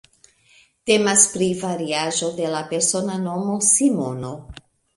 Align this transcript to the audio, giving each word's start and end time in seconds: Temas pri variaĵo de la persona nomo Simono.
Temas 0.91 1.25
pri 1.33 1.49
variaĵo 1.59 2.31
de 2.41 2.49
la 2.55 2.63
persona 2.73 3.21
nomo 3.29 3.61
Simono. 3.71 4.35